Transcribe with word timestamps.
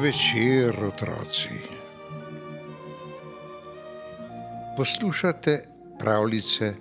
Večer, 0.00 0.84
otroci. 0.84 1.60
Poslušate 4.76 5.64
pravljice 5.98 6.74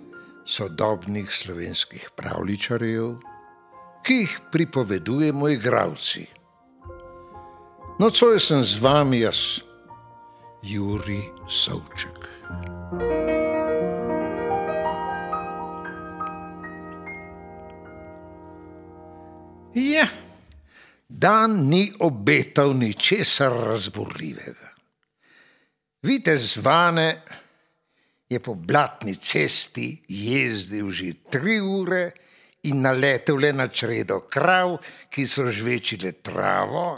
sodobnih 0.45 1.31
slovenskih 1.31 2.09
pravličarjev, 2.15 3.17
ki 4.03 4.13
jih 4.13 4.39
pripovedujemo 4.51 5.49
igravci. 5.49 6.25
Nocoj 7.99 8.39
sem 8.39 8.63
z 8.63 8.79
vami 8.79 9.19
jaz, 9.19 9.59
Juri 10.63 11.19
Savček. 11.49 12.23
Ja, 19.75 20.07
dan 21.09 21.67
ni 21.67 21.91
obetal 21.99 22.73
ničesar 22.77 23.51
razburljivega. 23.51 24.69
Vidite, 26.01 26.37
zvane 26.37 27.21
je 28.29 28.39
po 28.39 28.53
blatni 28.53 29.15
cesti 29.15 30.03
jezdil 30.07 30.91
že 30.91 31.13
tri 31.31 31.59
ure 31.59 32.11
in 32.63 32.81
naletel 32.81 33.39
le 33.39 33.53
na 33.53 33.67
čredo 33.67 34.19
krav, 34.29 34.77
ki 35.09 35.27
so 35.27 35.47
žvečile 35.51 36.11
travo 36.21 36.97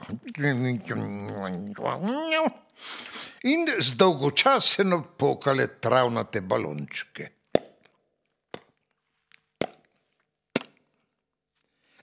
in 3.44 3.68
z 3.80 3.94
dolgočaseno 3.96 5.02
pokale 5.18 5.68
travnate 5.80 6.42
balončke. 6.42 7.30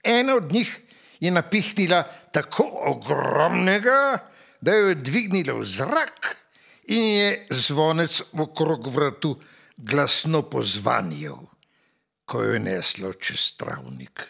Ena 0.03 0.35
od 0.35 0.51
njih 0.51 0.88
je 1.19 1.31
napihnila 1.31 2.03
tako 2.31 2.65
ogromnega, 2.91 4.27
da 4.61 4.75
jo 4.75 4.89
je 4.91 4.95
dvignila 4.95 5.53
v 5.53 5.65
zrak 5.65 6.35
in 6.87 7.03
je 7.03 7.47
zvonec 7.49 8.21
okrog 8.33 8.87
vratu 8.87 9.35
glasno 9.77 10.41
pozvanjal, 10.49 11.39
ko 12.25 12.43
jo 12.43 12.53
je 12.53 12.59
neslo 12.59 13.13
čez 13.13 13.53
travnik. 13.57 14.25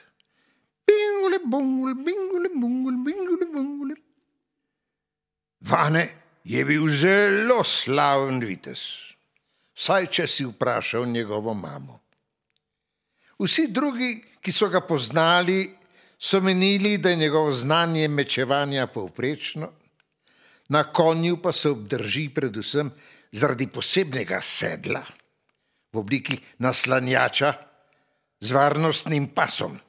Bingule, 0.85 1.39
bungule, 1.45 1.93
bingule, 1.93 2.49
bungule, 2.55 2.97
bingule, 3.05 3.45
bungule. 3.53 3.95
Vane 5.61 6.05
je 6.43 6.65
bil 6.65 6.87
zelo 6.89 7.63
slaven 7.63 8.39
vitez, 8.45 8.79
saj 9.75 10.07
če 10.07 10.27
si 10.27 10.45
vprašal 10.47 11.05
njegovo 11.05 11.53
mamo. 11.53 11.99
Vsi 13.39 13.67
drugi, 13.71 14.15
ki 14.41 14.51
so 14.51 14.67
ga 14.71 14.81
poznali, 14.81 15.78
so 16.19 16.41
menili, 16.41 16.97
da 16.97 17.09
je 17.09 17.15
njegovo 17.15 17.51
znanje 17.51 18.07
mečevanja 18.07 18.87
povprečno, 18.87 19.71
na 20.69 20.83
konju 20.83 21.41
pa 21.41 21.51
se 21.51 21.69
obdrži 21.69 22.29
predvsem 22.29 22.91
zaradi 23.31 23.67
posebnega 23.67 24.41
sedla 24.41 25.03
v 25.93 25.97
obliki 25.97 26.37
naslanjača 26.57 27.53
z 28.39 28.51
varnostnim 28.51 29.27
pasom. 29.33 29.79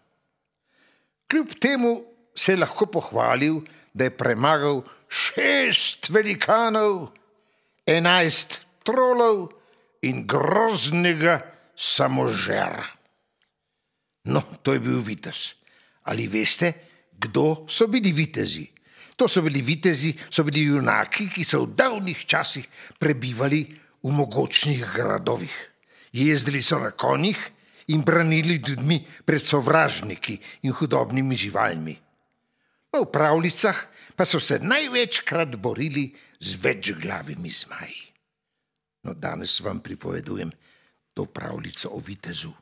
Kljub 1.30 1.48
temu 1.60 2.04
se 2.34 2.52
je 2.52 2.56
lahko 2.56 2.86
pohvalil, 2.86 3.60
da 3.92 4.04
je 4.04 4.16
premagal 4.16 4.82
šest 5.08 6.08
velikanov, 6.08 7.10
enajst 7.86 8.60
trolov 8.86 9.50
in 10.02 10.26
groznega 10.26 11.40
samožera. 11.76 12.86
No, 14.24 14.42
to 14.62 14.72
je 14.72 14.80
bil 14.80 15.02
vitez. 15.02 15.59
Ali 16.10 16.26
veste, 16.26 16.72
kdo 17.14 17.64
so 17.70 17.86
bili 17.86 18.12
vitezi? 18.12 18.66
To 19.16 19.28
so 19.28 19.42
bili 19.42 19.62
vitezi, 19.62 20.14
so 20.30 20.42
bili 20.42 20.64
junaki, 20.64 21.28
ki 21.28 21.44
so 21.44 21.62
v 21.62 21.76
davnih 21.76 22.24
časih 22.26 22.64
prebivali 22.98 23.60
v 24.02 24.10
mogočnih 24.10 24.80
gradovih. 24.96 25.54
Jezdili 26.12 26.62
so 26.62 26.80
na 26.80 26.90
konjih 26.90 27.38
in 27.92 28.02
branili 28.02 28.58
ljudmi 28.58 29.04
pred 29.24 29.42
sovražniki 29.42 30.38
in 30.66 30.72
hudobnimi 30.72 31.36
živalmi. 31.36 31.94
V 32.90 33.06
pravljicah 33.12 33.76
pa 34.16 34.24
so 34.26 34.40
se 34.40 34.58
največkrat 34.58 35.54
borili 35.56 36.10
z 36.40 36.56
večglavimi 36.58 37.50
zmaji. 37.50 38.02
No, 39.04 39.14
danes 39.14 39.60
vam 39.60 39.80
pripovedujem 39.80 40.50
to 41.14 41.24
pravljico 41.24 41.88
o 41.92 42.00
vitezu. 42.00 42.52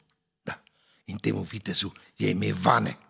Da, 0.45 0.55
in 1.07 1.19
temu 1.19 1.47
vitezu 1.47 1.91
je 2.19 2.31
ime 2.31 2.53
Vane. 2.53 3.08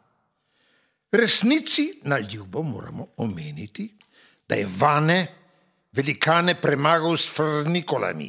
Resnici 1.13 2.01
na 2.05 2.19
ljubo 2.19 2.63
moramo 2.63 3.07
omeniti, 3.17 3.95
da 4.49 4.55
je 4.55 4.69
Vane 4.79 5.35
velikane 5.93 6.55
premagal 6.61 7.17
s 7.17 7.31
frnikolami, 7.33 8.29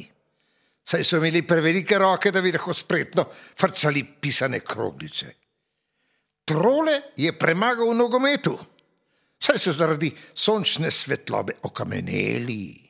saj 0.84 1.04
so 1.04 1.20
imeli 1.20 1.42
prevelike 1.46 1.98
roke, 1.98 2.32
da 2.32 2.40
bi 2.40 2.52
lahko 2.52 2.72
spretno 2.74 3.26
frcali 3.56 4.04
pisane 4.20 4.60
kroglice. 4.60 5.34
Trole 6.44 6.96
je 7.16 7.32
premagal 7.38 7.92
v 7.92 7.98
nogometu, 7.98 8.56
saj 9.40 9.58
so 9.58 9.76
zaradi 9.76 10.10
sončne 10.34 10.90
svetlobe 10.90 11.60
okameneli. 11.62 12.88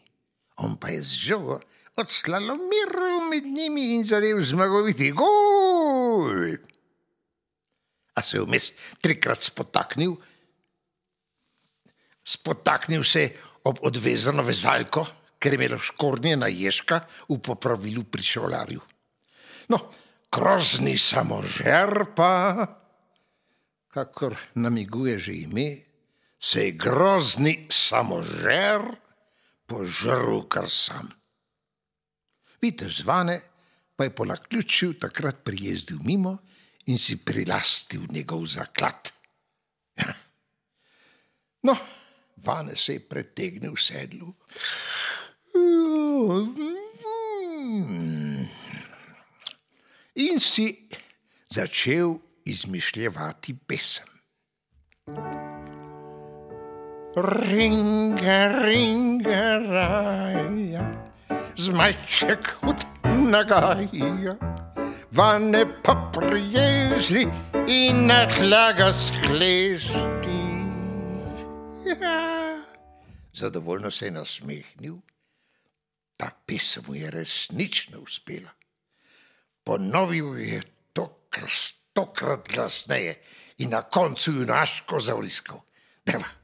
On 0.62 0.76
pa 0.78 0.94
je 0.94 1.02
z 1.02 1.26
žogo 1.26 1.60
odslalomiral 1.96 3.26
med 3.30 3.44
njimi 3.44 3.94
in 3.94 4.04
zadev 4.04 4.40
zmagoviti 4.40 5.10
gol 5.10 6.56
a 8.20 8.24
se 8.24 8.36
je 8.36 8.44
vmes 8.44 8.70
trikrat 9.00 9.42
spotaknil, 9.42 10.14
spotaknil 12.24 13.04
se 13.04 13.20
je 13.20 13.32
ob 13.64 13.80
odvezano 13.84 14.44
vezalko, 14.44 15.06
ker 15.40 15.56
je 15.56 15.58
imelo 15.58 15.78
škornje 15.80 16.36
na 16.36 16.48
ježka 16.52 17.00
v 17.28 17.40
popravilu 17.40 18.04
pri 18.04 18.24
šolarju. 18.24 18.80
No, 19.72 19.78
grozni 20.32 20.96
samožer 21.00 22.12
pa, 22.16 22.66
kakor 23.88 24.36
namiguje 24.54 25.18
že 25.18 25.32
ime, 25.44 25.68
se 26.40 26.68
je 26.68 26.76
grozni 26.76 27.68
samožer 27.72 28.84
požrl 29.68 30.44
kar 30.48 30.68
sam. 30.68 31.08
Vidite, 32.60 32.88
zvane 32.88 33.40
pa 33.96 34.04
je 34.04 34.14
po 34.16 34.24
naključju 34.24 34.98
takrat 35.00 35.44
prijezdil 35.44 36.00
mimo 36.04 36.38
in 36.86 36.98
si 36.98 37.16
prilastil 37.24 38.06
njegov 38.10 38.46
zaklad. 38.46 39.12
Ja. 39.96 40.14
No, 41.62 41.76
vane 42.36 42.76
se 42.76 42.92
je 42.92 43.00
pretegnil 43.08 43.74
v 43.76 43.82
sedlu. 43.82 44.32
In 50.14 50.40
si 50.40 50.88
začel 51.50 52.16
izmišljati 52.44 53.54
pesem. 53.66 54.08
Ringa, 57.16 58.62
ringa, 58.62 59.44
raja, 59.66 60.86
zmajček 61.56 62.54
hud 62.62 62.89
nagaja 63.30 64.34
vane 65.12 65.64
pa 65.82 66.10
prijezli 66.14 67.26
in 67.66 68.06
na 68.06 68.26
tla 68.28 68.72
ga 68.72 68.92
sklesti. 68.92 70.40
Ja. 72.00 72.60
Zadovoljno 73.32 73.90
se 73.90 74.06
je 74.06 74.10
nasmehnil, 74.10 74.96
ta 76.16 76.30
pesem 76.46 76.84
mu 76.86 76.94
je 76.94 77.10
resnično 77.10 78.00
uspela. 78.00 78.50
Ponovil 79.64 80.38
je 80.38 80.62
to 80.92 81.28
stokrat 81.46 82.48
glasneje 82.48 83.22
in 83.58 83.70
na 83.70 83.82
koncu 83.82 84.32
junaško 84.32 85.00
zavriskal. 85.00 85.60
Deva. 86.06 86.39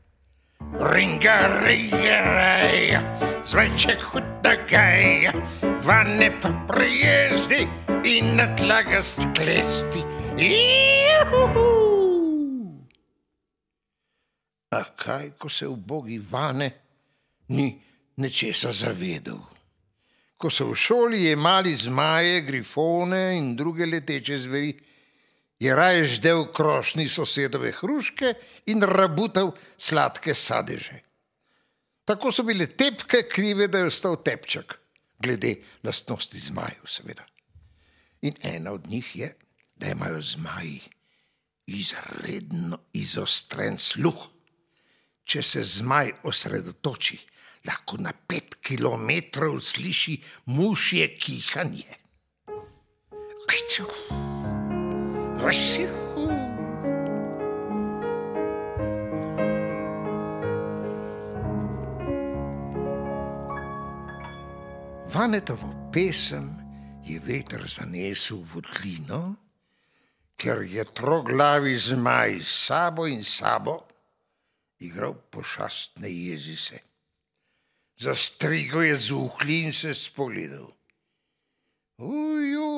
Ringa, 0.61 1.64
ringa, 1.64 2.19
raja, 2.20 3.00
zveček 3.44 4.00
huda 4.00 4.56
gaja, 4.69 5.32
vane 5.85 6.29
pa 6.41 6.50
prijezdi 6.69 7.69
in 8.05 8.37
na 8.37 8.56
tlagast 8.56 9.20
klesti. 9.35 10.05
Juhu! 10.37 11.56
A 14.70 14.85
kaj, 14.85 15.31
ko 15.38 15.49
se 15.49 15.67
v 15.67 15.76
bogi 15.76 16.19
vane 16.19 16.70
ni 17.49 17.73
nečesa 18.17 18.73
zavedel? 18.73 19.41
Ko 20.37 20.50
so 20.52 20.69
v 20.70 20.76
šoli 20.76 21.25
jemali 21.25 21.73
zmaje, 21.75 22.43
grifone 22.44 23.38
in 23.38 23.56
druge 23.56 23.87
leteče 23.87 24.38
zveri, 24.38 24.76
je 25.58 25.76
raje 25.76 26.05
ždel 26.05 26.44
krošni 26.53 27.08
sosedove 27.08 27.73
hruške 27.73 28.35
in 28.67 28.82
rabutal 28.82 29.53
sladke 29.79 30.35
sadeže. 30.35 31.00
Tako 32.05 32.32
so 32.32 32.43
bile 32.47 32.67
tepke 32.67 33.25
krive, 33.29 33.67
da 33.69 33.79
je 33.79 33.91
ostal 33.91 34.17
tepček, 34.23 34.76
glede 35.19 35.56
lastnosti 35.82 36.38
zmajev, 36.38 36.87
seveda. 36.87 37.26
In 38.23 38.35
ena 38.43 38.73
od 38.73 38.87
njih 38.87 39.17
je, 39.17 39.32
da 39.76 39.91
imajo 39.91 40.20
zmaji 40.20 40.81
izredno 41.67 42.79
izostren 42.93 43.79
sluh. 43.79 44.29
če 45.26 45.43
se 45.43 45.62
zmaj 45.67 46.12
osredotoči, 46.31 47.19
lahko 47.67 47.99
na 47.99 48.12
pet 48.14 48.61
kilometrov 48.62 49.59
sliši 49.59 50.20
mušje 50.55 51.09
kihanje. 51.19 51.99
Kajcu, 53.47 53.88
Vanetovo 65.07 65.91
pesem 65.93 66.51
je 67.07 67.21
veter 67.23 67.63
zanesel 67.71 68.43
v 68.43 68.59
tlino, 68.75 69.37
ker 70.35 70.67
je 70.67 70.83
troglavi 70.83 71.79
zmaj 71.79 72.43
sabo 72.43 73.07
in 73.07 73.23
sabo 73.23 73.87
igral 74.83 75.15
pošastne 75.31 76.11
jezise. 76.11 76.83
Zastrigo 77.95 78.83
je 78.83 78.97
zuhli 78.97 79.63
in 79.63 79.73
se 79.73 79.95
spogledal. 79.95 80.75
Uju, 82.03 82.71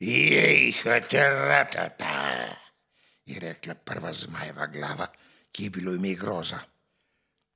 jej, 0.00 0.72
hateratata, 0.84 2.52
je 3.24 3.40
rekla 3.40 3.74
prva 3.74 4.12
zmajeva 4.12 4.66
glava, 4.66 5.08
ki 5.52 5.64
je 5.64 5.70
bilo 5.70 5.94
ime 5.94 6.14
groza. 6.14 6.60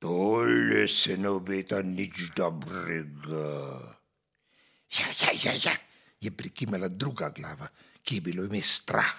Tole 0.01 0.87
se 0.87 1.17
ne 1.17 1.29
obeta 1.29 1.81
nič 1.85 2.33
dobrega. 2.35 3.51
Ja, 4.97 5.07
ja, 5.21 5.31
ja, 5.43 5.53
ja, 5.53 5.75
je 6.19 6.31
prikimala 6.31 6.89
druga 6.89 7.29
glava, 7.29 7.69
ki 8.01 8.17
je 8.17 8.21
bilo 8.21 8.47
ime 8.49 8.61
strah. 8.65 9.13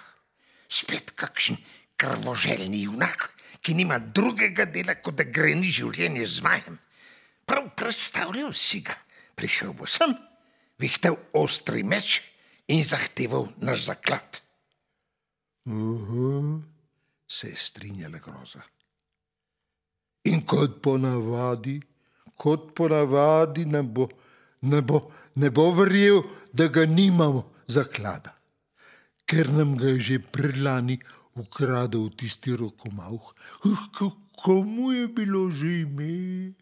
Spet 0.67 1.15
kakšen 1.15 1.57
krvoželjni 1.95 2.83
junak, 2.83 3.31
ki 3.63 3.73
nima 3.73 3.97
drugega 3.99 4.65
dela, 4.67 4.99
kot 4.99 5.15
da 5.15 5.23
greni 5.23 5.71
življenje 5.71 6.27
z 6.27 6.43
majem. 6.43 6.77
Prav 7.47 7.71
predstavljal 7.79 8.51
si 8.51 8.81
ga, 8.83 8.95
prišel 9.39 9.71
bo 9.77 9.87
sem, 9.87 10.11
vihtel 10.79 11.15
ostri 11.39 11.83
meč 11.87 12.19
in 12.67 12.83
zahteval 12.83 13.47
naš 13.57 13.85
zaklad. 13.85 14.41
Uhu, 15.65 16.61
se 17.27 17.49
je 17.49 17.55
strinjala 17.55 18.19
groza. 18.19 18.61
In 20.23 20.45
kot 20.45 20.81
ponavadi, 20.81 21.81
kot 22.35 22.71
ponavadi 22.75 23.65
ne 23.65 23.83
bo, 23.83 24.07
ne 24.61 24.81
bo, 24.81 25.11
ne 25.35 25.49
bo 25.49 25.71
verjel, 25.75 26.23
da 26.53 26.67
ga 26.67 26.85
nimamo 26.85 27.43
zaklada, 27.67 28.31
ker 29.25 29.51
nam 29.51 29.75
ga 29.77 29.91
je 29.95 29.99
že 29.99 30.19
predlani 30.19 30.99
ukradel 31.35 32.09
tisti 32.15 32.55
rokomauh. 32.55 33.33
Kako 33.97 34.63
mu 34.63 34.91
je 34.91 35.07
bilo 35.07 35.49
že 35.51 35.81
ime? 35.81 36.53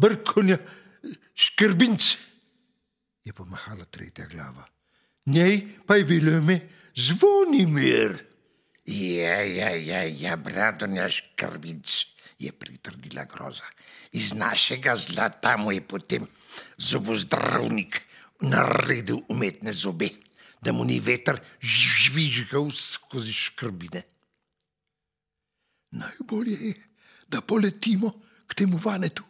Brkonja, 0.00 0.58
škrbinc, 1.34 2.16
je 3.24 3.32
pomahala 3.32 3.84
tretja 3.84 4.26
glava. 4.26 4.64
Njej 5.26 5.68
pa 5.86 5.96
je 5.96 6.04
bilo 6.04 6.36
ime 6.38 6.60
Zvonimir. 6.94 8.24
Ja, 8.86 9.42
ja, 9.42 9.70
ja, 9.76 10.02
ja 10.02 10.36
bradonja 10.36 11.08
škrbic, 11.08 12.06
je 12.38 12.52
pritrdila 12.52 13.24
groza. 13.24 13.64
Iz 14.12 14.32
našega 14.32 14.96
zlata 14.96 15.56
mu 15.56 15.72
je 15.72 15.80
potem 15.80 16.26
zobozdravnik 16.78 18.00
naredil 18.40 19.20
umetne 19.28 19.72
zobe, 19.72 20.08
da 20.60 20.72
mu 20.72 20.84
ni 20.84 20.98
veter 21.00 21.38
žvižgal 21.60 22.70
skozi 22.74 23.32
škrbine. 23.32 24.02
Najbolje 25.90 26.56
je, 26.60 26.74
da 27.28 27.40
poletimo 27.40 28.12
k 28.46 28.54
temu 28.54 28.80
vanetu, 28.82 29.24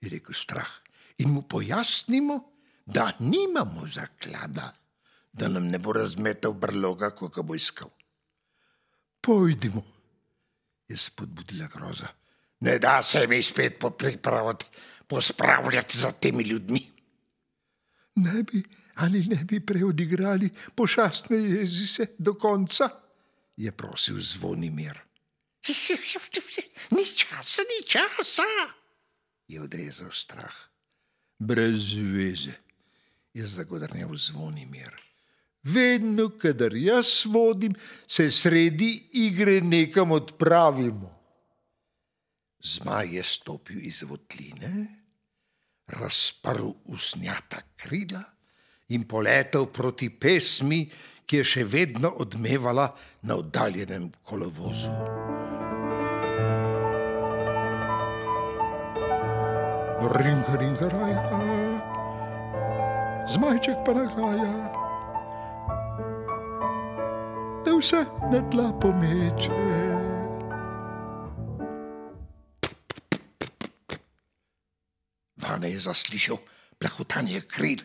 je 0.00 0.08
rekel 0.10 0.34
strah, 0.34 0.70
in 1.18 1.30
mu 1.30 1.42
pojasnimo, 1.42 2.53
da 2.86 3.12
nimamo 3.18 3.86
zaklada, 3.86 4.72
da 5.32 5.48
nam 5.48 5.66
ne 5.68 5.78
bo 5.78 5.92
razmetal 5.92 6.52
brloga, 6.52 7.10
ko 7.10 7.28
ga 7.28 7.42
bo 7.42 7.54
iskal. 7.54 7.90
Pojdimo, 9.20 9.82
je 10.88 10.96
spodbudila 10.96 11.66
groza. 11.66 12.08
Ne 12.60 12.78
da 12.78 13.02
se 13.02 13.26
mi 13.26 13.42
spet 13.42 13.78
popripraviti, 13.80 14.66
pospravljati 15.08 15.98
za 15.98 16.12
temi 16.12 16.42
ljudmi. 16.42 16.92
Ne 18.14 18.42
bi 18.42 18.62
ali 18.94 19.24
ne 19.26 19.44
bi 19.44 19.60
preodigrali 19.60 20.50
pošastne 20.74 21.36
jezise 21.36 22.06
do 22.18 22.34
konca, 22.34 22.88
je 23.56 23.72
prosil 23.72 24.20
zvonimir. 24.20 24.98
Ni 26.90 27.04
časa, 27.16 27.62
ni 27.62 27.86
časa, 27.86 28.42
je 29.48 29.62
odrezal 29.62 30.10
strah. 30.12 30.54
Brez 31.38 31.94
veze, 31.96 32.52
je 33.34 33.46
zagodrnil 33.46 34.14
zvonimir. 34.16 34.94
Vedno, 35.64 36.28
kadar 36.38 36.74
jaz 36.76 37.24
vodim, 37.26 37.74
se 38.06 38.30
sredi 38.30 39.08
igre 39.12 39.60
nekam 39.60 40.12
odpravimo. 40.12 41.10
Zmaj 42.64 43.16
je 43.16 43.22
stopil 43.22 43.80
iz 43.82 44.02
votline, 44.02 44.86
razprl 45.86 46.70
usnjata 46.84 47.60
krila 47.76 48.22
in 48.88 49.08
poletel 49.08 49.66
proti 49.66 50.08
pesmi, 50.10 50.84
ki 51.26 51.40
je 51.40 51.44
še 51.44 51.64
vedno 51.64 52.10
odmevala 52.20 52.90
na 53.24 53.36
oddaljenem 53.40 54.10
kolovozu. 54.22 54.92
Ringa, 60.04 60.56
ringa, 60.60 60.88
raja, 60.92 61.73
zmajček 63.34 63.78
pa 63.86 63.92
nagaja 63.94 64.84
da 67.64 67.72
vse 67.78 68.04
na 68.30 68.40
tla 68.50 68.68
pomeče. 68.80 69.50
Vane 75.36 75.70
je 75.70 75.80
zaslišal 75.80 76.38
plahutanje 76.78 77.40
kril, 77.40 77.82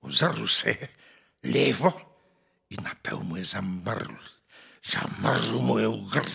ozrl 0.00 0.46
se 0.46 0.70
je 0.70 0.88
levo 1.54 1.92
in 2.70 2.84
napel 2.84 3.22
mu 3.22 3.36
je 3.36 3.44
zamrl, 3.44 4.14
zamrl 4.84 5.58
mu 5.60 5.78
je 5.78 5.88
v 5.88 5.98
grl. 6.12 6.34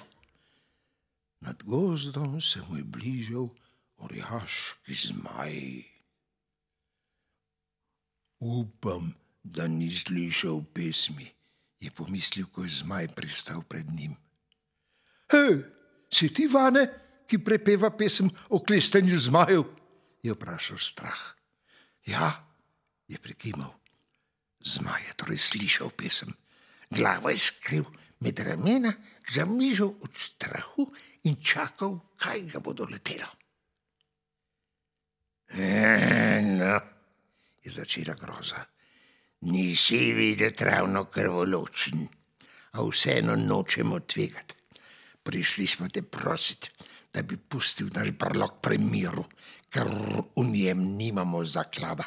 Nad 1.39 1.63
gozdom 1.63 2.41
se 2.41 2.59
mu 2.67 2.77
je 2.77 2.83
bližal 2.83 3.47
orjaški 3.97 4.93
zmaj. 4.93 5.99
Upam, 8.39 9.13
da 9.43 9.67
ni 9.67 9.91
slišal 9.91 10.63
pesmi 10.74 11.39
je 11.79 11.91
pomislil, 11.91 12.48
ko 12.51 12.63
je 12.63 12.84
zmaj 12.84 13.08
pristal 13.15 13.63
pred 13.63 13.88
njim. 13.88 14.15
Hej, 15.31 15.63
si 16.12 16.27
ti 16.34 16.48
vane, 16.48 16.88
ki 17.29 17.39
prepeva 17.39 17.91
pesem 17.93 18.29
o 18.50 18.60
klestenju 18.60 19.17
zmajev? 19.19 19.63
je 20.24 20.34
vprašal 20.36 20.77
strah. 20.77 21.22
Ja, 22.03 22.43
je 23.08 23.15
prekimal. 23.17 23.72
Zmaj 24.60 25.08
je 25.08 25.13
torej 25.15 25.39
slišal 25.39 25.93
pesem. 25.96 26.34
Glava 26.91 27.31
je 27.31 27.39
skril 27.39 27.86
med 28.19 28.39
ramena, 28.43 28.91
zamižal 29.31 29.96
od 30.03 30.12
strahu 30.12 30.89
in 31.24 31.39
čakal, 31.39 32.00
kaj 32.19 32.51
ga 32.51 32.60
bo 32.60 32.74
doletelo. 32.75 33.29
Eno, 35.55 36.75
je 37.63 37.71
začela 37.71 38.13
groza. 38.13 38.65
Nisi 39.41 40.11
videti 40.13 40.65
ravno 40.67 41.05
krvoločen, 41.05 42.07
a 42.71 42.83
vseeno 42.83 43.35
nočemo 43.35 43.99
tvegati. 43.99 44.55
Prišli 45.23 45.67
smo 45.67 45.87
te 45.89 46.01
prositi, 46.01 46.69
da 47.13 47.21
bi 47.21 47.37
pustil 47.37 47.89
naš 47.93 48.11
brlog 48.11 48.59
pri 48.61 48.77
miru, 48.77 49.25
ker 49.69 49.87
v 49.89 50.45
njem 50.45 50.83
nimamo 50.97 51.43
zaklada. 51.45 52.05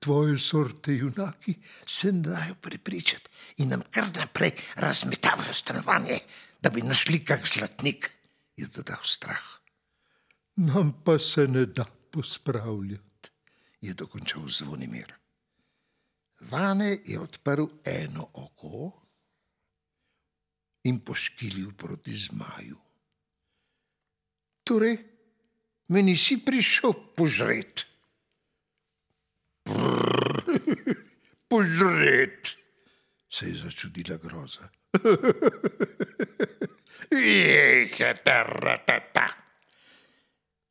Tvoje 0.00 0.38
sorte 0.38 0.92
junaki 0.96 1.54
se 1.86 2.12
ne 2.12 2.22
dajo 2.22 2.54
prepričati 2.60 3.30
in 3.56 3.68
nam 3.68 3.82
kar 3.90 4.08
naprej 4.16 4.52
razmetavajo 4.76 5.54
stanovanje, 5.54 6.18
da 6.60 6.70
bi 6.70 6.82
našli 6.82 7.24
kak 7.24 7.46
zlatnik, 7.46 8.10
je 8.56 8.66
dodal 8.66 9.02
strah. 9.02 9.44
Nam 10.56 10.92
pa 11.04 11.18
se 11.18 11.46
ne 11.48 11.66
da 11.66 11.84
pospravljati, 11.84 13.07
je 13.80 13.94
dokončal 13.94 14.48
zvonimir. 14.48 15.12
Vane 16.40 16.98
je 17.04 17.18
odprl 17.18 17.66
eno 17.84 18.30
oko 18.32 18.92
in 20.84 21.00
poškilil 21.00 21.72
proti 21.76 22.14
zmaju. 22.14 22.78
Torej, 24.64 24.98
me 25.88 26.02
nisi 26.02 26.44
prišel 26.44 26.92
požret. 27.16 27.86
Požret, 31.48 32.48
se 33.30 33.48
je 33.48 33.54
začudila 33.54 34.16
groza. 34.16 34.68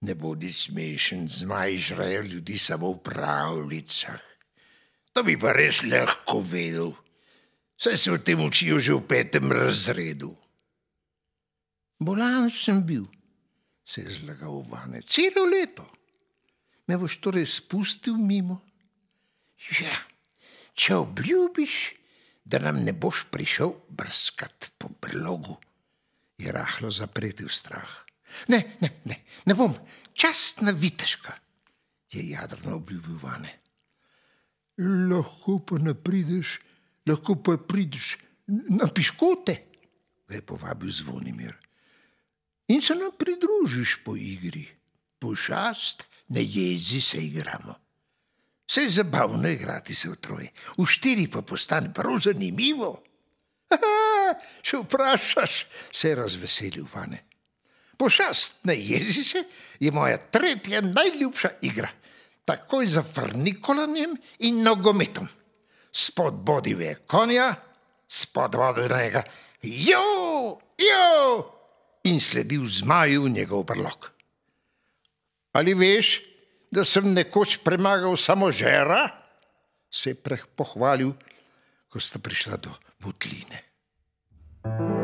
Ne 0.01 0.13
bodi 0.16 0.51
smešen, 0.54 1.30
zmaj 1.30 1.77
žrejo 1.77 2.22
ljudi 2.22 2.58
samo 2.58 2.92
v 2.92 3.01
pravljicah. 3.04 4.22
To 5.13 5.24
bi 5.24 5.34
pa 5.39 5.54
res 5.58 5.82
lahko 5.82 6.44
vedel, 6.46 6.92
saj 7.77 7.98
se 7.98 8.12
v 8.13 8.22
tem 8.22 8.42
učijo 8.46 8.77
že 8.77 8.94
v 8.94 9.01
petem 9.10 9.50
razredu. 9.51 10.36
Bolan 11.98 12.51
sem 12.54 12.84
bil, 12.86 13.08
se 13.82 14.06
je 14.06 14.22
zlagal 14.22 14.62
vane, 14.70 15.01
celo 15.01 15.50
leto. 15.50 15.88
Me 16.88 16.98
boš 16.98 17.18
torej 17.18 17.50
spustil 17.50 18.16
mimo? 18.22 18.62
Ja, 19.82 19.98
če 20.77 21.01
obljubiš, 21.01 21.98
da 22.46 22.62
nam 22.62 22.86
ne 22.86 22.94
boš 22.94 23.25
prišel 23.34 23.74
brskat 23.89 24.70
po 24.77 24.94
brlogu, 25.01 25.58
je 26.38 26.54
rahlo 26.54 26.94
zapretil 26.94 27.50
strah. 27.50 28.07
Ne, 28.48 28.78
ne, 28.82 28.90
ne, 29.06 29.24
ne 29.46 29.56
bom, 29.56 29.74
častna 30.14 30.72
viteška, 30.72 31.34
je 32.12 32.30
jadrno 32.30 32.76
obljubil 32.76 33.20
vane. 33.22 33.54
Lahko 35.10 35.60
pa 35.66 35.78
ne 35.82 35.94
prideš, 35.94 36.60
lahko 37.08 37.36
pa 37.44 37.58
prideš 37.58 38.16
na 38.48 38.88
piškote, 38.88 39.56
ga 40.28 40.36
je 40.36 40.46
povabil 40.46 40.92
zvonimir. 40.92 41.56
In 42.68 42.82
se 42.82 42.96
nam 42.96 43.12
pridružiš 43.18 43.98
po 44.06 44.16
igri, 44.16 44.68
pošast, 45.20 46.04
ne 46.28 46.44
jezi 46.44 47.02
se 47.02 47.18
igramo. 47.26 47.76
Vse 48.68 48.82
je 48.82 48.90
zabavno 48.90 49.50
igrati 49.50 49.96
se 49.96 50.10
v 50.10 50.16
troje, 50.16 50.50
v 50.78 50.86
štiri 50.86 51.28
pa 51.32 51.42
postane 51.42 51.94
prav 51.94 52.20
zanimivo. 52.20 53.04
Aha, 53.76 54.36
če 54.62 54.84
vprašaš, 54.84 55.66
se 55.92 56.10
je 56.10 56.16
razveselil 56.16 56.88
vane. 56.94 57.27
Pošast 57.98 58.56
na 58.63 58.74
jezi 58.74 59.24
se 59.24 59.44
je 59.80 59.92
moja 59.92 60.18
tretja 60.18 60.82
najljubša 60.82 61.50
igra, 61.62 61.89
takoj 62.46 62.88
za 62.88 63.04
frnikolanjem 63.04 64.16
in 64.39 64.63
nogometom. 64.63 65.27
Spod 65.92 66.34
bodive 66.34 66.96
konja, 67.08 67.56
spod 68.08 68.56
vodnega, 68.56 69.24
jo, 69.62 70.60
jo, 70.77 71.08
in 72.04 72.22
sledil 72.22 72.68
zmaju 72.70 73.30
njegov 73.30 73.63
brlog. 73.63 74.12
Ali 75.51 75.74
veš, 75.74 76.22
da 76.72 76.86
sem 76.86 77.13
nekoč 77.13 77.58
premagal 77.63 78.18
samo 78.18 78.51
žera, 78.51 79.08
se 79.92 80.13
je 80.13 80.38
pohvalil, 80.56 81.16
ko 81.89 82.00
sta 82.00 82.20
prišla 82.20 82.58
do 82.62 82.75
votline. 83.01 83.63
Ja. 84.66 84.97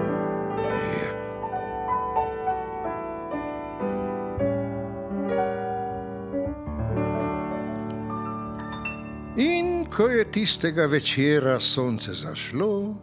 In 9.84 9.90
ko 9.92 10.06
je 10.08 10.24
tistega 10.32 10.86
večera 10.88 11.58
sonce 11.60 12.14
zašlo, 12.16 12.96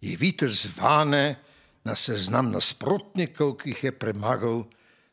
je 0.00 0.14
videl 0.16 0.48
zvane 0.48 1.34
na 1.82 1.96
seznam 1.98 2.52
nasprotnikov, 2.54 3.56
ki 3.58 3.72
jih 3.74 3.82
je 3.88 3.92
premagal, 3.98 4.62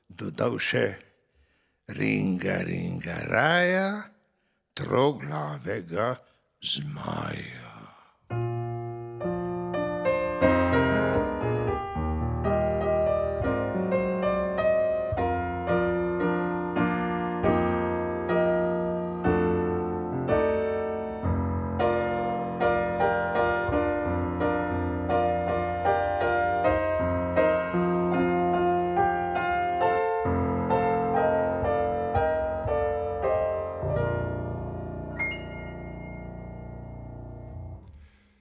dodal 0.06 0.60
še 0.62 0.86
ringa, 1.90 2.62
ringa, 2.70 3.18
raja, 3.26 3.90
troglavega 4.78 6.14
zmaja. 6.62 7.65